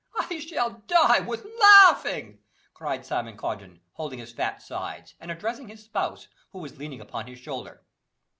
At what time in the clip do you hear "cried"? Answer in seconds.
2.73-3.05